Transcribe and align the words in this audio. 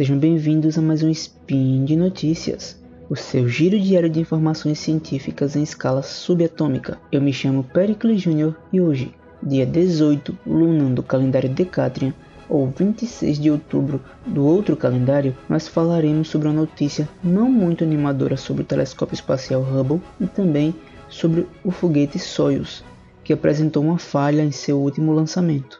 Sejam 0.00 0.16
bem-vindos 0.16 0.78
a 0.78 0.80
mais 0.80 1.02
um 1.02 1.10
Spin 1.10 1.84
de 1.84 1.94
Notícias, 1.94 2.80
o 3.10 3.14
seu 3.14 3.46
giro 3.46 3.78
diário 3.78 4.08
de 4.08 4.18
informações 4.18 4.78
científicas 4.78 5.56
em 5.56 5.62
escala 5.62 6.02
subatômica. 6.02 6.98
Eu 7.12 7.20
me 7.20 7.34
chamo 7.34 7.62
Pericles 7.62 8.22
Jr. 8.22 8.54
e 8.72 8.80
hoje, 8.80 9.14
dia 9.42 9.66
18 9.66 10.38
lunar 10.46 10.94
do 10.94 11.02
calendário 11.02 11.50
Decatrian, 11.50 12.14
ou 12.48 12.66
26 12.68 13.38
de 13.38 13.50
outubro 13.50 14.00
do 14.24 14.42
outro 14.42 14.74
calendário, 14.74 15.36
nós 15.46 15.68
falaremos 15.68 16.28
sobre 16.28 16.48
uma 16.48 16.54
notícia 16.54 17.06
não 17.22 17.50
muito 17.50 17.84
animadora 17.84 18.38
sobre 18.38 18.62
o 18.62 18.66
telescópio 18.66 19.12
espacial 19.12 19.60
Hubble 19.60 20.00
e 20.18 20.26
também 20.26 20.74
sobre 21.10 21.46
o 21.62 21.70
foguete 21.70 22.18
Soyuz, 22.18 22.82
que 23.22 23.34
apresentou 23.34 23.82
uma 23.82 23.98
falha 23.98 24.40
em 24.40 24.50
seu 24.50 24.78
último 24.78 25.12
lançamento. 25.12 25.78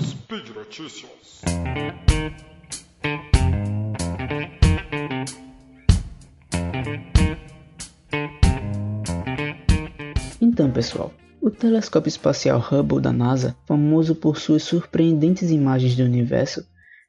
Speed 0.00 0.48
Notícias. 0.56 1.10
Pessoal, 10.76 11.10
o 11.40 11.50
telescópio 11.50 12.10
espacial 12.10 12.60
Hubble 12.60 13.00
da 13.00 13.10
NASA, 13.10 13.56
famoso 13.66 14.14
por 14.14 14.36
suas 14.36 14.62
surpreendentes 14.62 15.50
imagens 15.50 15.96
do 15.96 16.02
universo, 16.02 16.66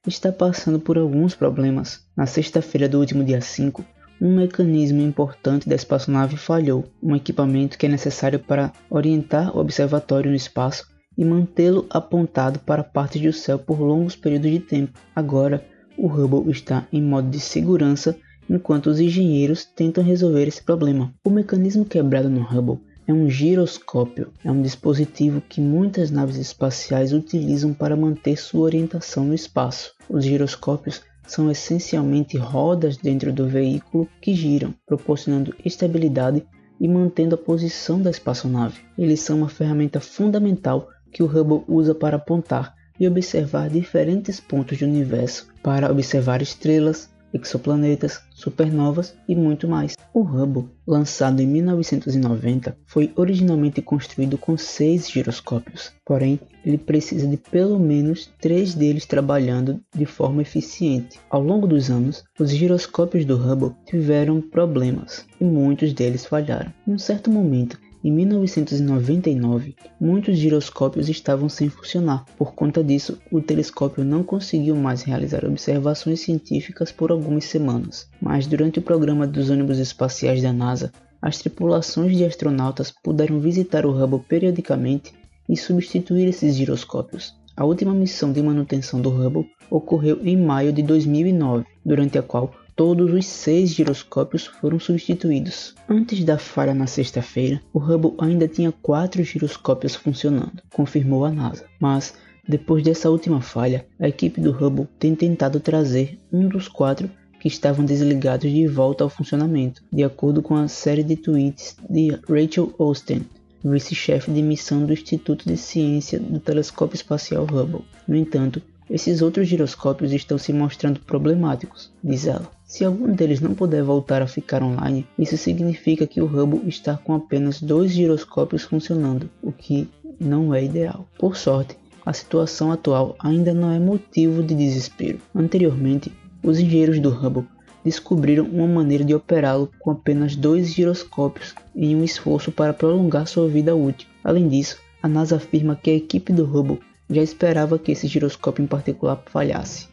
está 0.07 0.31
passando 0.31 0.79
por 0.79 0.97
alguns 0.97 1.35
problemas. 1.35 1.99
Na 2.15 2.25
sexta-feira 2.25 2.87
do 2.87 2.97
último 2.97 3.25
dia 3.25 3.41
5, 3.41 3.83
um 4.21 4.37
mecanismo 4.37 5.01
importante 5.01 5.67
da 5.67 5.75
espaçonave 5.75 6.37
falhou, 6.37 6.85
um 7.03 7.13
equipamento 7.13 7.77
que 7.77 7.85
é 7.85 7.89
necessário 7.89 8.39
para 8.39 8.71
orientar 8.89 9.53
o 9.53 9.59
observatório 9.59 10.29
no 10.29 10.37
espaço 10.37 10.87
e 11.17 11.25
mantê-lo 11.25 11.85
apontado 11.89 12.59
para 12.59 12.85
partes 12.85 13.21
do 13.21 13.33
céu 13.33 13.59
por 13.59 13.81
longos 13.81 14.15
períodos 14.15 14.49
de 14.49 14.59
tempo. 14.61 14.97
Agora, 15.13 15.61
o 15.97 16.07
Hubble 16.07 16.49
está 16.49 16.87
em 16.89 17.01
modo 17.01 17.29
de 17.29 17.41
segurança 17.41 18.15
enquanto 18.49 18.87
os 18.87 19.01
engenheiros 19.01 19.65
tentam 19.65 20.01
resolver 20.01 20.47
esse 20.47 20.63
problema. 20.63 21.13
O 21.21 21.29
mecanismo 21.29 21.83
quebrado 21.83 22.29
no 22.29 22.43
Hubble 22.43 22.86
é 23.07 23.13
um 23.13 23.29
giroscópio, 23.29 24.33
é 24.43 24.51
um 24.51 24.61
dispositivo 24.61 25.39
que 25.39 25.61
muitas 25.61 26.11
naves 26.11 26.35
espaciais 26.35 27.13
utilizam 27.13 27.73
para 27.73 27.95
manter 27.95 28.37
sua 28.37 28.61
orientação 28.61 29.23
no 29.23 29.33
espaço. 29.33 29.93
Os 30.09 30.25
giroscópios 30.25 31.01
são 31.25 31.49
essencialmente 31.49 32.37
rodas 32.37 32.97
dentro 32.97 33.31
do 33.31 33.47
veículo 33.47 34.09
que 34.21 34.35
giram, 34.35 34.73
proporcionando 34.85 35.55
estabilidade 35.63 36.45
e 36.79 36.87
mantendo 36.87 37.35
a 37.35 37.37
posição 37.37 38.01
da 38.01 38.09
espaçonave. 38.09 38.81
Eles 38.97 39.21
são 39.21 39.37
uma 39.37 39.49
ferramenta 39.49 40.01
fundamental 40.01 40.89
que 41.11 41.23
o 41.23 41.25
Hubble 41.25 41.63
usa 41.67 41.95
para 41.95 42.17
apontar 42.17 42.75
e 42.99 43.07
observar 43.07 43.69
diferentes 43.69 44.39
pontos 44.39 44.77
do 44.79 44.85
universo, 44.85 45.47
para 45.63 45.89
observar 45.89 46.41
estrelas, 46.41 47.09
exoplanetas, 47.33 48.21
supernovas 48.31 49.15
e 49.27 49.35
muito 49.35 49.67
mais. 49.67 49.96
O 50.17 50.23
Hubble, 50.23 50.67
lançado 50.87 51.43
em 51.43 51.45
1990, 51.45 52.75
foi 52.87 53.13
originalmente 53.15 53.83
construído 53.83 54.35
com 54.35 54.57
seis 54.57 55.07
giroscópios, 55.07 55.91
porém 56.03 56.39
ele 56.65 56.79
precisa 56.79 57.27
de 57.27 57.37
pelo 57.37 57.77
menos 57.77 58.27
três 58.41 58.73
deles 58.73 59.05
trabalhando 59.05 59.79
de 59.95 60.07
forma 60.07 60.41
eficiente. 60.41 61.19
Ao 61.29 61.43
longo 61.43 61.67
dos 61.67 61.91
anos, 61.91 62.23
os 62.39 62.49
giroscópios 62.49 63.25
do 63.25 63.37
Hubble 63.37 63.75
tiveram 63.85 64.41
problemas 64.41 65.23
e 65.39 65.43
muitos 65.43 65.93
deles 65.93 66.25
falharam. 66.25 66.73
Em 66.87 66.93
um 66.93 66.97
certo 66.97 67.29
momento, 67.29 67.79
em 68.03 68.11
1999, 68.11 69.75
muitos 69.99 70.37
giroscópios 70.37 71.09
estavam 71.09 71.49
sem 71.49 71.67
funcionar. 71.69 72.25
Por 72.37 72.53
conta 72.53 72.83
disso, 72.83 73.17
o 73.31 73.41
telescópio 73.41 74.03
não 74.03 74.23
conseguiu 74.23 74.75
mais 74.75 75.01
realizar 75.01 75.43
observações 75.45 76.19
científicas 76.19 76.91
por 76.91 77.11
algumas 77.11 77.45
semanas. 77.45 78.07
Mas 78.21 78.45
durante 78.45 78.79
o 78.79 78.83
programa 78.83 79.25
dos 79.25 79.49
ônibus 79.49 79.79
espaciais 79.79 80.41
da 80.41 80.53
NASA, 80.53 80.91
as 81.21 81.39
tripulações 81.39 82.15
de 82.15 82.23
astronautas 82.23 82.93
puderam 83.03 83.39
visitar 83.39 83.85
o 83.85 83.91
Hubble 83.91 84.23
periodicamente 84.27 85.13
e 85.49 85.57
substituir 85.57 86.27
esses 86.27 86.55
giroscópios. 86.55 87.35
A 87.55 87.65
última 87.65 87.93
missão 87.93 88.31
de 88.31 88.41
manutenção 88.41 89.01
do 89.01 89.09
Hubble 89.09 89.49
ocorreu 89.69 90.19
em 90.23 90.37
maio 90.37 90.71
de 90.71 90.83
2009, 90.83 91.65
durante 91.83 92.17
a 92.17 92.21
qual 92.21 92.53
todos 92.77 93.11
os 93.11 93.25
seis 93.25 93.71
giroscópios 93.71 94.45
foram 94.45 94.79
substituídos. 94.79 95.73
Antes 95.89 96.23
da 96.23 96.37
falha 96.37 96.75
na 96.75 96.85
sexta-feira, 96.85 97.59
o 97.73 97.79
Hubble 97.79 98.13
ainda 98.19 98.47
tinha 98.47 98.71
quatro 98.71 99.23
giroscópios 99.23 99.95
funcionando, 99.95 100.61
confirmou 100.71 101.25
a 101.25 101.31
NASA. 101.31 101.65
Mas, 101.79 102.13
depois 102.47 102.83
dessa 102.83 103.09
última 103.09 103.41
falha, 103.41 103.87
a 103.99 104.07
equipe 104.07 104.39
do 104.39 104.51
Hubble 104.51 104.87
tem 104.99 105.15
tentado 105.15 105.59
trazer 105.59 106.19
um 106.31 106.47
dos 106.47 106.67
quatro 106.67 107.09
que 107.39 107.47
estavam 107.47 107.83
desligados 107.83 108.51
de 108.51 108.67
volta 108.67 109.03
ao 109.03 109.09
funcionamento, 109.09 109.83
de 109.91 110.03
acordo 110.03 110.43
com 110.43 110.55
a 110.55 110.67
série 110.67 111.03
de 111.03 111.15
tweets 111.15 111.75
de 111.89 112.11
Rachel 112.29 112.75
Austin, 112.77 113.25
vice-chefe 113.63 114.31
de 114.31 114.43
missão 114.43 114.85
do 114.85 114.93
Instituto 114.93 115.47
de 115.47 115.57
Ciência 115.57 116.19
do 116.19 116.39
Telescópio 116.39 116.95
Espacial 116.95 117.43
Hubble. 117.43 117.85
No 118.07 118.15
entanto, 118.15 118.61
esses 118.87 119.23
outros 119.23 119.47
giroscópios 119.47 120.13
estão 120.13 120.37
se 120.37 120.53
mostrando 120.53 120.99
problemáticos, 120.99 121.91
diz 122.03 122.27
ela. 122.27 122.55
Se 122.67 122.83
algum 122.83 123.13
deles 123.13 123.39
não 123.39 123.55
puder 123.55 123.81
voltar 123.81 124.21
a 124.21 124.27
ficar 124.27 124.61
online, 124.61 125.07
isso 125.17 125.37
significa 125.37 126.05
que 126.05 126.19
o 126.19 126.25
Hubble 126.25 126.67
está 126.67 126.97
com 126.97 127.13
apenas 127.13 127.61
dois 127.61 127.93
giroscópios 127.93 128.63
funcionando, 128.63 129.29
o 129.41 129.53
que 129.53 129.89
não 130.19 130.53
é 130.53 130.65
ideal. 130.65 131.07
Por 131.17 131.37
sorte, 131.37 131.77
a 132.05 132.11
situação 132.11 132.69
atual 132.69 133.15
ainda 133.19 133.53
não 133.53 133.71
é 133.71 133.79
motivo 133.79 134.43
de 134.43 134.53
desespero. 134.53 135.17
Anteriormente, 135.33 136.11
os 136.43 136.59
engenheiros 136.59 136.99
do 136.99 137.09
Hubble 137.09 137.47
descobriram 137.85 138.43
uma 138.43 138.67
maneira 138.67 139.05
de 139.05 139.15
operá-lo 139.15 139.71
com 139.79 139.91
apenas 139.91 140.35
dois 140.35 140.73
giroscópios 140.73 141.55
em 141.73 141.95
um 141.95 142.03
esforço 142.03 142.51
para 142.51 142.73
prolongar 142.73 143.27
sua 143.27 143.47
vida 143.47 143.73
útil. 143.77 144.09
Além 144.21 144.49
disso, 144.49 144.77
a 145.01 145.07
NASA 145.07 145.37
afirma 145.37 145.79
que 145.81 145.89
a 145.89 145.95
equipe 145.95 146.33
do 146.33 146.43
Hubble 146.43 146.81
já 147.09 147.21
esperava 147.21 147.79
que 147.79 147.93
esse 147.93 148.07
giroscópio 148.07 148.61
em 148.61 148.67
particular 148.67 149.23
falhasse. 149.27 149.87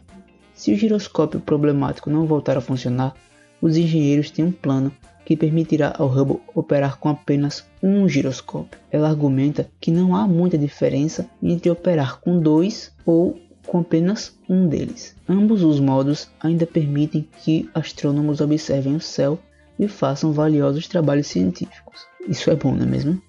Se 0.55 0.73
o 0.73 0.77
giroscópio 0.77 1.41
problemático 1.41 2.09
não 2.09 2.27
voltar 2.27 2.57
a 2.57 2.61
funcionar, 2.61 3.15
os 3.61 3.77
engenheiros 3.77 4.31
têm 4.31 4.45
um 4.45 4.53
plano 4.53 4.93
que 5.25 5.37
permitirá 5.37 5.95
ao 5.99 6.09
Hubble 6.09 6.41
operar 6.55 6.99
com 6.99 7.09
apenas 7.09 7.65
um 7.83 8.09
giroscópio. 8.09 8.79
Ela 8.91 9.09
argumenta 9.09 9.69
que 9.81 9.91
não 9.91 10.15
há 10.15 10.29
muita 10.29 10.59
diferença 10.59 11.29
entre 11.43 11.71
operar 11.71 12.21
com 12.21 12.39
dois 12.39 12.93
ou 13.07 13.39
com 13.67 13.79
apenas 13.79 14.37
um 14.49 14.69
deles. 14.69 15.17
Ambos 15.29 15.63
os 15.63 15.81
modos 15.81 16.29
ainda 16.39 16.67
permitem 16.67 17.27
que 17.43 17.69
astrônomos 17.75 18.41
observem 18.41 18.95
o 18.95 19.01
céu 19.01 19.39
e 19.79 19.89
façam 19.89 20.33
valiosos 20.33 20.87
trabalhos 20.87 21.27
científicos. 21.27 22.07
Isso 22.29 22.51
é 22.51 22.55
bom, 22.55 22.75
não 22.75 22.85
é 22.85 22.87
mesmo? 22.87 23.21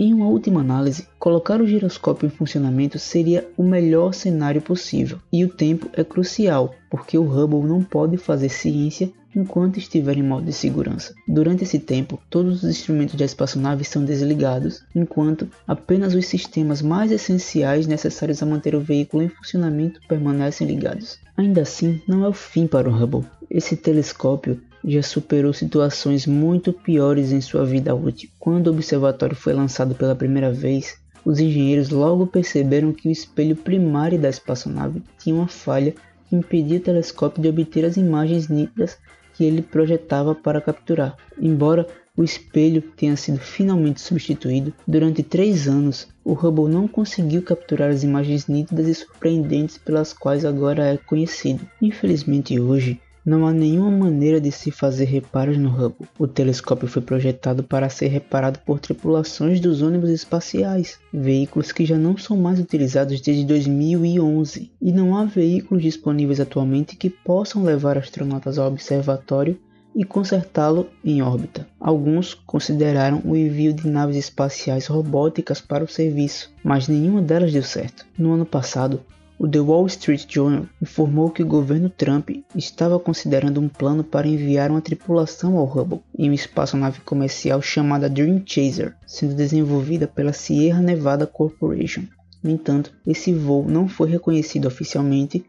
Em 0.00 0.14
uma 0.14 0.28
última 0.28 0.60
análise, 0.60 1.08
colocar 1.18 1.60
o 1.60 1.66
giroscópio 1.66 2.26
em 2.26 2.30
funcionamento 2.30 3.00
seria 3.00 3.50
o 3.56 3.64
melhor 3.64 4.14
cenário 4.14 4.62
possível, 4.62 5.18
e 5.32 5.44
o 5.44 5.48
tempo 5.48 5.90
é 5.92 6.04
crucial, 6.04 6.72
porque 6.88 7.18
o 7.18 7.24
Hubble 7.24 7.68
não 7.68 7.82
pode 7.82 8.16
fazer 8.16 8.48
ciência 8.48 9.10
enquanto 9.34 9.78
estiver 9.78 10.16
em 10.16 10.22
modo 10.22 10.46
de 10.46 10.52
segurança. 10.52 11.12
Durante 11.26 11.64
esse 11.64 11.80
tempo, 11.80 12.20
todos 12.30 12.62
os 12.62 12.70
instrumentos 12.70 13.16
da 13.16 13.24
espaçonave 13.24 13.84
são 13.84 14.04
desligados, 14.04 14.84
enquanto 14.94 15.48
apenas 15.66 16.14
os 16.14 16.26
sistemas 16.26 16.80
mais 16.80 17.10
essenciais 17.10 17.88
necessários 17.88 18.40
a 18.40 18.46
manter 18.46 18.76
o 18.76 18.80
veículo 18.80 19.24
em 19.24 19.28
funcionamento 19.28 20.00
permanecem 20.08 20.64
ligados. 20.64 21.18
Ainda 21.36 21.62
assim, 21.62 22.00
não 22.06 22.24
é 22.24 22.28
o 22.28 22.32
fim 22.32 22.68
para 22.68 22.88
o 22.88 22.94
Hubble. 22.94 23.26
Esse 23.50 23.76
telescópio 23.76 24.60
já 24.84 25.02
superou 25.02 25.52
situações 25.52 26.26
muito 26.26 26.72
piores 26.72 27.32
em 27.32 27.40
sua 27.40 27.64
vida 27.64 27.94
útil. 27.94 28.30
Quando 28.38 28.68
o 28.68 28.70
observatório 28.70 29.36
foi 29.36 29.52
lançado 29.52 29.94
pela 29.94 30.14
primeira 30.14 30.52
vez, 30.52 30.96
os 31.24 31.40
engenheiros 31.40 31.90
logo 31.90 32.26
perceberam 32.26 32.92
que 32.92 33.08
o 33.08 33.12
espelho 33.12 33.56
primário 33.56 34.18
da 34.18 34.28
espaçonave 34.28 35.02
tinha 35.18 35.34
uma 35.34 35.48
falha 35.48 35.94
que 36.28 36.36
impedia 36.36 36.78
o 36.78 36.82
telescópio 36.82 37.42
de 37.42 37.48
obter 37.48 37.84
as 37.84 37.96
imagens 37.96 38.48
nítidas 38.48 38.96
que 39.34 39.44
ele 39.44 39.62
projetava 39.62 40.34
para 40.34 40.60
capturar. 40.60 41.16
Embora 41.40 41.86
o 42.16 42.24
espelho 42.24 42.82
tenha 42.82 43.16
sido 43.16 43.38
finalmente 43.38 44.00
substituído, 44.00 44.74
durante 44.86 45.22
três 45.22 45.68
anos 45.68 46.08
o 46.24 46.32
Hubble 46.32 46.68
não 46.68 46.88
conseguiu 46.88 47.42
capturar 47.42 47.90
as 47.90 48.02
imagens 48.02 48.48
nítidas 48.48 48.88
e 48.88 48.94
surpreendentes 48.94 49.78
pelas 49.78 50.12
quais 50.12 50.44
agora 50.44 50.84
é 50.84 50.96
conhecido. 50.96 51.64
Infelizmente 51.80 52.58
hoje, 52.58 53.00
não 53.24 53.46
há 53.46 53.52
nenhuma 53.52 53.90
maneira 53.90 54.40
de 54.40 54.50
se 54.50 54.70
fazer 54.70 55.04
reparos 55.04 55.58
no 55.58 55.68
Hubble. 55.68 56.08
O 56.18 56.26
telescópio 56.26 56.88
foi 56.88 57.02
projetado 57.02 57.62
para 57.62 57.88
ser 57.88 58.08
reparado 58.08 58.58
por 58.60 58.80
tripulações 58.80 59.60
dos 59.60 59.82
ônibus 59.82 60.10
espaciais, 60.10 60.98
veículos 61.12 61.72
que 61.72 61.84
já 61.84 61.96
não 61.96 62.16
são 62.16 62.36
mais 62.36 62.58
utilizados 62.58 63.20
desde 63.20 63.44
2011, 63.44 64.70
e 64.80 64.92
não 64.92 65.16
há 65.16 65.24
veículos 65.24 65.82
disponíveis 65.82 66.40
atualmente 66.40 66.96
que 66.96 67.10
possam 67.10 67.62
levar 67.62 67.98
astronautas 67.98 68.58
ao 68.58 68.68
observatório 68.68 69.58
e 69.94 70.04
consertá-lo 70.04 70.88
em 71.04 71.20
órbita. 71.22 71.66
Alguns 71.80 72.32
consideraram 72.32 73.20
o 73.24 73.36
envio 73.36 73.72
de 73.72 73.88
naves 73.88 74.16
espaciais 74.16 74.86
robóticas 74.86 75.60
para 75.60 75.82
o 75.82 75.88
serviço, 75.88 76.52
mas 76.62 76.86
nenhuma 76.86 77.20
delas 77.20 77.52
deu 77.52 77.64
certo. 77.64 78.06
No 78.16 78.32
ano 78.32 78.46
passado, 78.46 79.00
o 79.38 79.46
The 79.46 79.60
Wall 79.60 79.86
Street 79.86 80.26
Journal 80.28 80.66
informou 80.82 81.30
que 81.30 81.42
o 81.44 81.46
governo 81.46 81.88
Trump 81.88 82.30
estava 82.56 82.98
considerando 82.98 83.60
um 83.60 83.68
plano 83.68 84.02
para 84.02 84.26
enviar 84.26 84.68
uma 84.68 84.82
tripulação 84.82 85.56
ao 85.56 85.64
Hubble 85.64 86.00
em 86.18 86.28
uma 86.28 86.34
espaçonave 86.34 87.00
comercial 87.02 87.62
chamada 87.62 88.10
Dream 88.10 88.42
Chaser, 88.44 88.96
sendo 89.06 89.34
desenvolvida 89.34 90.08
pela 90.08 90.32
Sierra 90.32 90.82
Nevada 90.82 91.24
Corporation. 91.24 92.02
No 92.42 92.50
entanto, 92.50 92.92
esse 93.06 93.32
voo 93.32 93.64
não 93.68 93.86
foi 93.86 94.10
reconhecido 94.10 94.66
oficialmente 94.66 95.44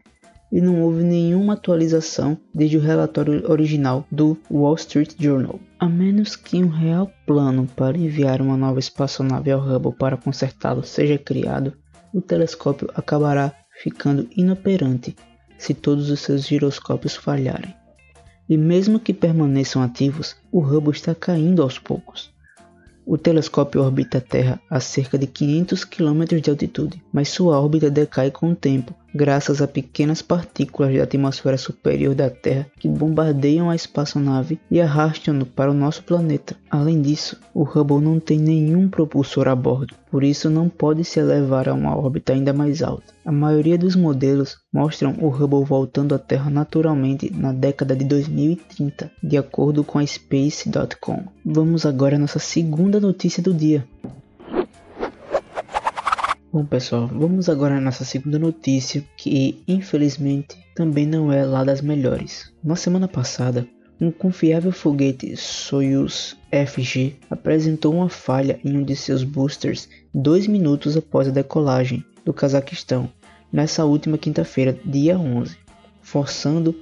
e 0.52 0.60
não 0.60 0.82
houve 0.82 1.02
nenhuma 1.02 1.54
atualização 1.54 2.38
desde 2.54 2.76
o 2.76 2.80
relatório 2.80 3.50
original 3.50 4.06
do 4.10 4.38
Wall 4.48 4.74
Street 4.74 5.14
Journal. 5.18 5.58
A 5.80 5.88
menos 5.88 6.36
que 6.36 6.62
um 6.62 6.68
real 6.68 7.10
plano 7.26 7.66
para 7.74 7.98
enviar 7.98 8.40
uma 8.40 8.56
nova 8.56 8.78
espaçonave 8.78 9.50
ao 9.50 9.60
Hubble 9.60 9.94
para 9.98 10.16
consertá-lo 10.16 10.84
seja 10.84 11.18
criado, 11.18 11.72
o 12.12 12.20
telescópio 12.20 12.88
acabará 12.94 13.54
ficando 13.82 14.28
inoperante 14.36 15.16
se 15.56 15.72
todos 15.72 16.10
os 16.10 16.20
seus 16.20 16.46
giroscópios 16.46 17.16
falharem. 17.16 17.74
E 18.48 18.56
mesmo 18.56 19.00
que 19.00 19.14
permaneçam 19.14 19.82
ativos, 19.82 20.36
o 20.50 20.60
Hubble 20.60 20.92
está 20.92 21.14
caindo 21.14 21.62
aos 21.62 21.78
poucos. 21.78 22.30
O 23.06 23.16
telescópio 23.16 23.82
orbita 23.82 24.18
a 24.18 24.20
Terra 24.20 24.60
a 24.68 24.80
cerca 24.80 25.16
de 25.16 25.26
500 25.26 25.84
km 25.84 26.24
de 26.42 26.50
altitude, 26.50 27.02
mas 27.12 27.28
sua 27.28 27.60
órbita 27.60 27.90
decai 27.90 28.30
com 28.30 28.50
o 28.50 28.56
tempo 28.56 28.94
graças 29.14 29.60
a 29.60 29.68
pequenas 29.68 30.22
partículas 30.22 30.94
da 30.94 31.02
atmosfera 31.02 31.58
superior 31.58 32.14
da 32.14 32.30
Terra 32.30 32.66
que 32.78 32.88
bombardeiam 32.88 33.70
a 33.70 33.74
espaçonave 33.74 34.58
e 34.70 34.80
arrastam-no 34.80 35.46
para 35.46 35.70
o 35.70 35.74
nosso 35.74 36.02
planeta. 36.04 36.56
Além 36.70 37.02
disso, 37.02 37.38
o 37.54 37.62
Hubble 37.62 38.00
não 38.00 38.20
tem 38.20 38.38
nenhum 38.38 38.88
propulsor 38.88 39.48
a 39.48 39.54
bordo, 39.54 39.94
por 40.10 40.22
isso 40.22 40.48
não 40.48 40.68
pode 40.68 41.04
se 41.04 41.20
elevar 41.20 41.68
a 41.68 41.74
uma 41.74 41.96
órbita 41.96 42.32
ainda 42.32 42.52
mais 42.52 42.82
alta. 42.82 43.12
A 43.24 43.32
maioria 43.32 43.76
dos 43.76 43.94
modelos 43.94 44.56
mostram 44.72 45.14
o 45.20 45.28
Hubble 45.28 45.64
voltando 45.64 46.14
à 46.14 46.18
Terra 46.18 46.50
naturalmente 46.50 47.32
na 47.32 47.52
década 47.52 47.94
de 47.94 48.04
2030, 48.04 49.10
de 49.22 49.36
acordo 49.36 49.84
com 49.84 49.98
a 49.98 50.06
Space.com. 50.06 51.24
Vamos 51.44 51.84
agora 51.84 52.16
à 52.16 52.18
nossa 52.18 52.38
segunda 52.38 53.00
notícia 53.00 53.42
do 53.42 53.52
dia. 53.52 53.86
Bom 56.52 56.64
pessoal, 56.64 57.06
vamos 57.06 57.48
agora 57.48 57.76
à 57.76 57.80
nossa 57.80 58.04
segunda 58.04 58.36
notícia, 58.36 59.04
que 59.16 59.62
infelizmente 59.68 60.58
também 60.74 61.06
não 61.06 61.32
é 61.32 61.44
lá 61.44 61.62
das 61.62 61.80
melhores. 61.80 62.52
Na 62.64 62.74
semana 62.74 63.06
passada, 63.06 63.68
um 64.00 64.10
confiável 64.10 64.72
foguete 64.72 65.36
Soyuz 65.36 66.36
FG 66.50 67.14
apresentou 67.30 67.94
uma 67.94 68.08
falha 68.08 68.58
em 68.64 68.76
um 68.76 68.82
de 68.82 68.96
seus 68.96 69.22
boosters 69.22 69.88
dois 70.12 70.48
minutos 70.48 70.96
após 70.96 71.28
a 71.28 71.30
decolagem 71.30 72.04
do 72.24 72.32
Cazaquistão, 72.32 73.08
nessa 73.52 73.84
última 73.84 74.18
quinta-feira, 74.18 74.76
dia 74.84 75.16
11, 75.16 75.56
forçando 76.02 76.74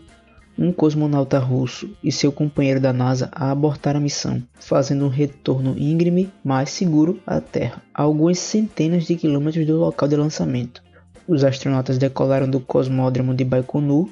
um 0.58 0.72
cosmonauta 0.72 1.38
russo 1.38 1.88
e 2.02 2.10
seu 2.10 2.32
companheiro 2.32 2.80
da 2.80 2.92
NASA 2.92 3.28
a 3.32 3.50
abortar 3.50 3.94
a 3.94 4.00
missão, 4.00 4.42
fazendo 4.58 5.04
um 5.04 5.08
retorno 5.08 5.78
íngreme, 5.78 6.30
mas 6.42 6.70
seguro 6.70 7.20
à 7.24 7.40
Terra, 7.40 7.82
a 7.94 8.02
algumas 8.02 8.38
centenas 8.38 9.04
de 9.04 9.14
quilômetros 9.14 9.64
do 9.64 9.78
local 9.78 10.08
de 10.08 10.16
lançamento. 10.16 10.82
Os 11.28 11.44
astronautas 11.44 11.98
decolaram 11.98 12.48
do 12.48 12.58
cosmódromo 12.58 13.34
de 13.34 13.44
Baikonur 13.44 14.08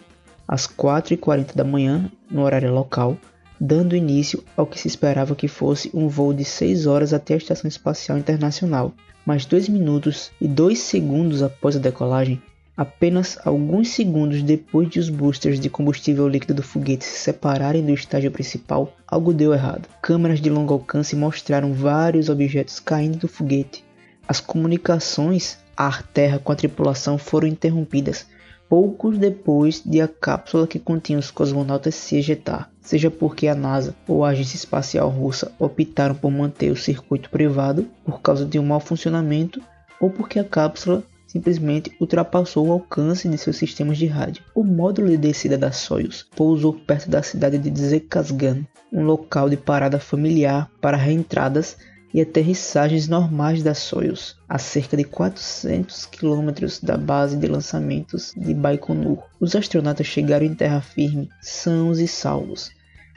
às 0.47 0.67
4h40 0.67 1.57
da 1.57 1.65
manhã, 1.65 2.11
no 2.31 2.43
horário 2.43 2.73
local, 2.73 3.17
dando 3.61 3.97
início 3.97 4.45
ao 4.57 4.67
que 4.67 4.79
se 4.79 4.87
esperava 4.87 5.35
que 5.35 5.49
fosse 5.49 5.91
um 5.93 6.09
voo 6.09 6.33
de 6.33 6.45
6 6.45 6.87
horas 6.87 7.13
até 7.13 7.35
a 7.35 7.39
Estação 7.39 7.67
Espacial 7.67 8.19
Internacional. 8.19 8.93
Mas 9.25 9.45
2 9.45 9.69
minutos 9.69 10.31
e 10.41 10.47
2 10.47 10.79
segundos 10.79 11.43
após 11.43 11.75
a 11.75 11.81
decolagem, 11.81 12.41
Apenas 12.77 13.39
alguns 13.43 13.89
segundos 13.89 14.43
depois 14.43 14.91
de 14.91 14.99
os 14.99 15.09
boosters 15.09 15.59
de 15.59 15.71
combustível 15.71 16.29
líquido 16.29 16.53
do 16.53 16.63
foguete 16.63 17.05
se 17.05 17.19
separarem 17.19 17.83
do 17.83 17.93
estágio 17.93 18.31
principal, 18.31 18.93
algo 19.07 19.33
deu 19.33 19.55
errado. 19.55 19.89
Câmeras 20.03 20.41
de 20.41 20.51
longo 20.51 20.75
alcance 20.75 21.17
mostraram 21.17 21.73
vários 21.73 22.29
objetos 22.29 22.79
caindo 22.79 23.19
do 23.19 23.29
foguete. 23.29 23.83
As 24.29 24.41
comunicações 24.41 25.59
ar-terra 25.77 26.39
com 26.39 26.53
a 26.53 26.57
tripulação 26.57 27.17
foram 27.17 27.49
interrompidas 27.49 28.27
poucos 28.69 29.17
depois 29.17 29.83
de 29.85 30.01
a 30.01 30.09
cápsula 30.09 30.67
que 30.67 30.79
continha 30.79 31.19
os 31.19 31.31
cosmonautas 31.31 31.95
se 31.95 32.17
ejetar, 32.17 32.71
seja 32.81 33.11
porque 33.11 33.47
a 33.47 33.55
NASA 33.55 33.95
ou 34.09 34.25
a 34.25 34.31
Agência 34.31 34.57
Espacial 34.57 35.09
Russa 35.09 35.53
optaram 35.59 36.15
por 36.15 36.31
manter 36.31 36.71
o 36.71 36.77
circuito 36.77 37.31
privado 37.31 37.87
por 38.05 38.21
causa 38.21 38.45
de 38.45 38.59
um 38.59 38.67
mau 38.67 38.81
funcionamento 38.81 39.63
ou 40.01 40.11
porque 40.11 40.39
a 40.39 40.45
cápsula 40.45 41.03
simplesmente 41.27 41.95
ultrapassou 42.01 42.69
o 42.69 42.73
alcance 42.73 43.29
de 43.29 43.37
seus 43.37 43.57
sistemas 43.57 43.99
de 43.99 44.07
rádio. 44.07 44.45
O 44.55 44.63
módulo 44.63 45.09
de 45.09 45.17
descida 45.17 45.59
da 45.59 45.73
Soyuz 45.73 46.25
pousou 46.35 46.73
perto 46.73 47.11
da 47.11 47.23
cidade 47.23 47.59
de 47.59 47.81
Zekazgan, 47.81 48.67
um 48.93 49.03
local 49.03 49.49
de 49.49 49.57
parada 49.57 49.99
familiar 49.99 50.71
para 50.81 50.97
reentradas 50.97 51.77
e 52.15 52.21
aterrissagens 52.21 53.09
normais 53.09 53.63
da 53.63 53.75
Soyuz, 53.75 54.37
a 54.49 54.59
cerca 54.59 54.97
de 54.97 55.05
400 55.05 56.07
quilômetros 56.07 56.81
da 56.81 56.97
base 56.97 57.37
de 57.37 57.47
lançamentos 57.47 58.33
de 58.37 58.55
Baikonur. 58.55 59.19
Os 59.39 59.55
astronautas 59.55 60.07
chegaram 60.07 60.47
em 60.47 60.55
terra 60.55 60.81
firme, 60.81 61.29
sãos 61.43 61.99
e 61.99 62.09
salvos, 62.09 62.71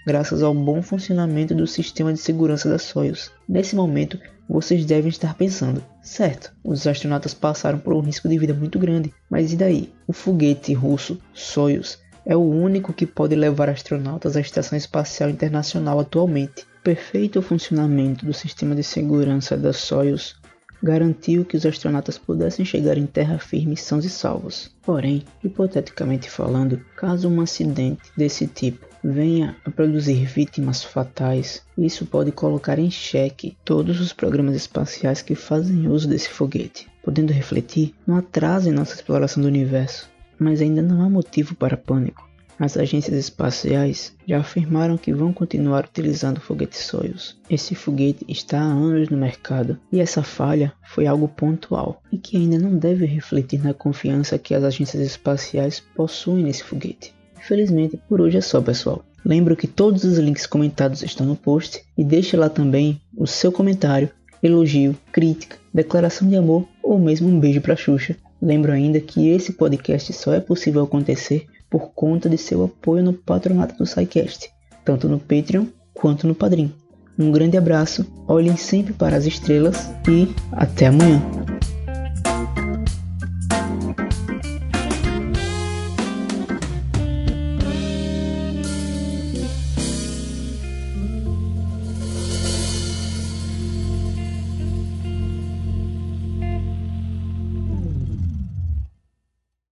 graças 0.10 0.42
ao 0.42 0.56
bom 0.56 0.82
funcionamento 0.82 1.54
do 1.54 1.68
sistema 1.68 2.12
de 2.12 2.20
segurança 2.20 2.68
da 2.68 2.80
Soyuz. 2.80 3.30
Nesse 3.48 3.76
momento, 3.76 4.20
vocês 4.50 4.84
devem 4.84 5.08
estar 5.10 5.36
pensando, 5.36 5.84
certo, 6.02 6.52
os 6.64 6.88
astronautas 6.88 7.36
passaram 7.36 7.78
por 7.78 7.94
um 7.94 8.00
risco 8.00 8.28
de 8.28 8.40
vida 8.40 8.52
muito 8.52 8.80
grande, 8.80 9.14
mas 9.30 9.54
e 9.54 9.56
daí? 9.56 9.94
O 10.08 10.12
foguete 10.12 10.74
russo 10.74 11.22
Soyuz 11.32 12.00
é 12.26 12.36
o 12.36 12.42
único 12.42 12.92
que 12.92 13.06
pode 13.06 13.36
levar 13.36 13.70
astronautas 13.70 14.36
à 14.36 14.42
Estação 14.42 14.76
Espacial 14.76 15.30
Internacional 15.30 16.00
atualmente. 16.00 16.64
O 16.80 16.84
perfeito 16.84 17.40
funcionamento 17.40 18.26
do 18.26 18.34
sistema 18.34 18.74
de 18.74 18.82
segurança 18.82 19.56
da 19.56 19.72
Soyuz 19.72 20.38
garantiu 20.82 21.46
que 21.46 21.56
os 21.56 21.68
astronautas 21.68 22.18
pudessem 22.18 22.66
chegar 22.66 22.98
em 22.98 23.06
terra 23.06 23.38
firme 23.38 23.78
sãos 23.78 24.06
e 24.06 24.10
salvos. 24.10 24.72
Porém, 24.82 25.24
hipoteticamente 25.44 26.32
falando, 26.32 26.84
caso 26.96 27.30
um 27.30 27.42
acidente 27.42 28.12
desse 28.18 28.48
tipo 28.48 28.89
venha 29.04 29.56
a 29.66 29.72
produzir 29.72 30.26
vítimas 30.26 30.84
fatais, 30.84 31.64
isso 31.78 32.06
pode 32.06 32.32
colocar 32.32 32.80
em 32.80 32.92
xeque 32.92 33.58
todos 33.64 34.00
os 34.00 34.14
programas 34.14 34.56
espaciais 34.56 35.22
que 35.22 35.36
fazem 35.36 35.88
uso 35.88 36.08
desse 36.08 36.30
foguete, 36.30 36.88
podendo 37.04 37.34
refletir 37.34 37.94
no 38.06 38.16
atraso 38.16 38.70
em 38.70 38.74
nossa 38.74 38.96
exploração 38.96 39.42
do 39.42 39.48
universo. 39.48 40.10
Mas 40.38 40.62
ainda 40.62 40.82
não 40.82 41.02
há 41.04 41.10
motivo 41.10 41.56
para 41.56 41.76
pânico. 41.76 42.30
As 42.60 42.76
agências 42.76 43.18
espaciais 43.18 44.14
já 44.28 44.40
afirmaram 44.40 44.98
que 44.98 45.14
vão 45.14 45.32
continuar 45.32 45.86
utilizando 45.86 46.40
o 46.40 46.42
foguete 46.42 46.78
Soyuz. 46.78 47.38
Esse 47.50 47.74
foguete 47.74 48.26
está 48.28 48.60
há 48.60 48.66
anos 48.66 49.08
no 49.08 49.16
mercado 49.16 49.80
e 49.90 50.02
essa 50.02 50.22
falha 50.24 50.74
foi 50.84 51.08
algo 51.08 51.30
pontual 51.30 52.04
e 52.12 52.18
que 52.18 52.36
ainda 52.36 52.60
não 52.60 52.78
deve 52.78 53.06
refletir 53.06 53.64
na 53.64 53.74
confiança 53.74 54.38
que 54.38 54.54
as 54.54 54.66
agências 54.66 55.02
espaciais 55.02 55.80
possuem 55.96 56.44
nesse 56.44 56.66
foguete. 56.66 57.16
Infelizmente, 57.40 57.98
por 58.08 58.22
hoje 58.22 58.38
é 58.38 58.42
só, 58.42 58.62
pessoal. 58.62 59.04
Lembro 59.24 59.56
que 59.56 59.68
todos 59.68 60.04
os 60.04 60.18
links 60.18 60.46
comentados 60.46 61.04
estão 61.04 61.26
no 61.26 61.36
post 61.36 61.82
e 61.98 62.04
deixe 62.04 62.38
lá 62.38 62.50
também 62.50 63.02
o 63.18 63.28
seu 63.28 63.52
comentário, 63.52 64.10
elogio, 64.42 64.96
crítica, 65.12 65.58
declaração 65.74 66.28
de 66.28 66.36
amor 66.36 66.66
ou 66.84 67.00
mesmo 67.00 67.28
um 67.28 67.40
beijo 67.40 67.62
para 67.62 67.76
Xuxa. 67.76 68.16
Lembro 68.42 68.72
ainda 68.72 69.00
que 69.00 69.30
esse 69.30 69.54
podcast 69.54 70.14
só 70.14 70.34
é 70.34 70.40
possível 70.40 70.84
acontecer 70.84 71.46
por 71.70 71.92
conta 71.94 72.30
de 72.30 72.38
seu 72.38 72.64
apoio 72.64 73.04
no 73.04 73.14
patronato 73.14 73.76
do 73.76 73.86
SciCast, 73.86 74.50
tanto 74.86 75.08
no 75.08 75.20
Patreon 75.20 75.66
quanto 75.94 76.26
no 76.26 76.34
Padrim. 76.34 76.72
Um 77.18 77.32
grande 77.32 77.58
abraço, 77.58 78.06
olhem 78.28 78.56
sempre 78.56 78.94
para 78.94 79.18
as 79.18 79.26
estrelas 79.26 79.92
e 80.08 80.28
até 80.54 80.88
amanhã. 80.88 81.22